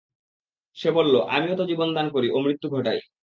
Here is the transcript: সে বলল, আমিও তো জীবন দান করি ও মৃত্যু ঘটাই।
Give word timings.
সে 0.77 0.89
বলল, 0.97 1.13
আমিও 1.29 1.55
তো 1.55 1.63
জীবন 1.71 1.89
দান 1.93 2.07
করি 2.15 2.27
ও 2.31 2.37
মৃত্যু 2.45 2.67
ঘটাই। 2.75 2.99